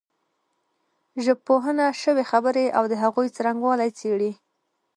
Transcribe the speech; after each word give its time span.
ژبپوهنه 1.25 1.85
شوې 2.03 2.23
خبرې 2.31 2.65
او 2.77 2.83
د 2.91 2.93
هغوی 3.03 3.27
څرنګوالی 3.35 3.89
څېړي 3.99 4.31